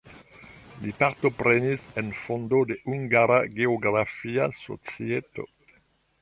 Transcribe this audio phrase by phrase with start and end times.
[0.85, 5.47] Li partoprenis en fondo de "Hungara Geografia Societo".